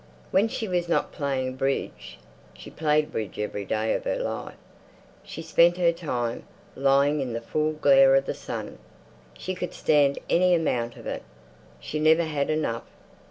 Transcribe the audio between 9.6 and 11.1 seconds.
stand any amount of